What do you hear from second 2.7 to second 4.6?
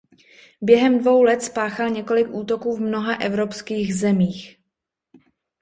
v mnoha evropských zemích.